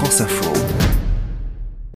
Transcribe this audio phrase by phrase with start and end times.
[0.00, 0.50] France Info.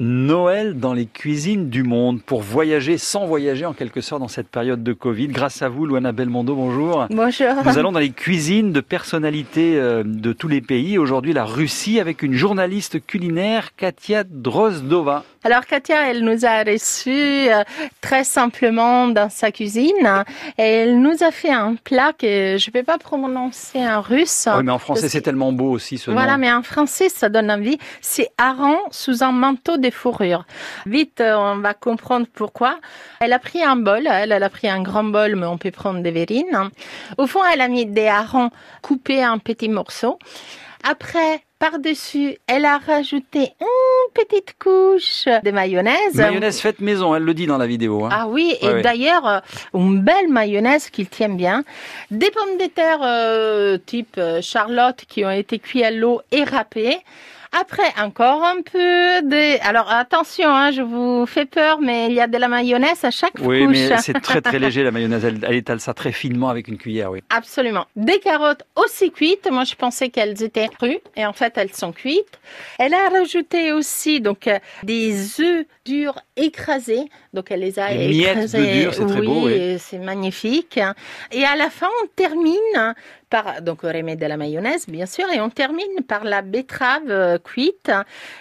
[0.00, 4.48] Noël dans les cuisines du monde pour voyager sans voyager en quelque sorte dans cette
[4.48, 5.28] période de Covid.
[5.28, 7.06] Grâce à vous, Luana Belmondo, bonjour.
[7.08, 7.46] Bonjour.
[7.64, 10.98] Nous allons dans les cuisines de personnalités euh, de tous les pays.
[10.98, 15.22] Aujourd'hui, la Russie avec une journaliste culinaire, Katia Drozdova.
[15.46, 17.10] Alors Katia, elle nous a reçus
[17.50, 17.62] euh,
[18.00, 20.24] très simplement dans sa cuisine
[20.56, 24.48] et elle nous a fait un plat que je ne vais pas prononcer en russe.
[24.56, 26.38] Oui, mais en français, c'est tellement beau aussi ce Voilà, nom.
[26.38, 27.76] mais en français, ça donne envie.
[28.00, 30.46] C'est hareng sous un manteau de fourrure.
[30.86, 32.78] Vite, euh, on va comprendre pourquoi.
[33.20, 35.70] Elle a pris un bol, elle, elle a pris un grand bol, mais on peut
[35.70, 36.70] prendre des verrines.
[37.18, 38.48] Au fond, elle a mis des harengs
[38.80, 40.18] coupés en petits morceaux.
[40.88, 46.14] Après, par-dessus, elle a rajouté une petite couche de mayonnaise.
[46.14, 48.04] Mayonnaise faite maison, elle le dit dans la vidéo.
[48.04, 48.10] hein.
[48.12, 49.38] Ah oui, et Ouais, d'ailleurs, euh,
[49.72, 51.64] une belle mayonnaise qu'il tient bien.
[52.10, 56.44] Des pommes de terre euh, type euh, Charlotte qui ont été cuites à l'eau et
[56.44, 56.98] râpées.
[57.60, 59.66] Après, encore un peu de...
[59.66, 63.10] Alors attention, hein, je vous fais peur, mais il y a de la mayonnaise à
[63.10, 63.76] chaque Oui, couche.
[63.76, 65.24] mais c'est très très léger la mayonnaise.
[65.24, 67.20] Elle, elle étale ça très finement avec une cuillère, oui.
[67.30, 67.86] Absolument.
[67.96, 69.48] Des carottes aussi cuites.
[69.50, 72.40] Moi, je pensais qu'elles étaient crues et en fait, elles sont cuites.
[72.78, 77.04] Elle a rajouté aussi donc euh, des œufs durs écrasés.
[77.32, 78.58] Donc, elle les a Des miettes écrasés.
[78.58, 79.52] d'œufs durs, c'est très oui, beau, oui.
[79.52, 80.80] et C'est magnifique.
[81.32, 82.94] Et à la fin, on termine
[83.34, 87.10] par donc on remet de la mayonnaise bien sûr et on termine par la betterave
[87.10, 87.90] euh, cuite.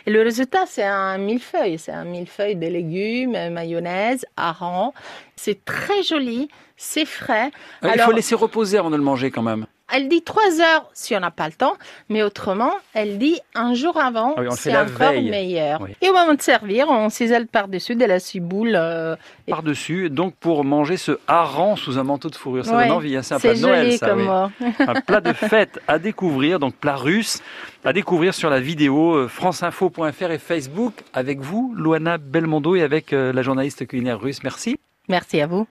[0.05, 1.79] Et le résultat, c'est un millefeuille.
[1.79, 4.91] C'est un millefeuille de légumes, mayonnaise, hareng.
[5.35, 6.47] C'est très joli.
[6.77, 7.49] C'est frais.
[7.83, 9.65] Euh, Il faut laisser reposer avant de le manger quand même.
[9.91, 11.75] Elle dit trois heures si on n'a pas le temps,
[12.09, 15.29] mais autrement, elle dit un jour avant, Ah oui, c'est encore veille.
[15.29, 15.81] meilleur.
[15.81, 15.91] Oui.
[16.01, 18.73] Et au moment de servir, on cisèle par-dessus de la ciboule.
[18.75, 19.15] euh,
[19.47, 22.65] et- Par-dessus, donc pour manger ce hareng sous un manteau de fourrure.
[22.65, 23.21] Ça Ouais, donne envie, hein.
[23.23, 24.07] c'est un plat de Noël ça.
[24.09, 24.67] comme oui.
[24.79, 27.41] un plat de fête à découvrir, donc plat russe,
[27.83, 33.11] à découvrir sur la vidéo euh, franceinfo.fr et Facebook avec vous, Luana Belmondo, et avec
[33.13, 34.41] euh, la journaliste culinaire russe.
[34.43, 34.79] Merci.
[35.09, 35.61] Merci à vous.